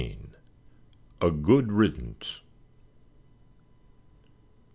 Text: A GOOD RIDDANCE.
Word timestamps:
A 1.21 1.29
GOOD 1.29 1.71
RIDDANCE. 1.71 2.41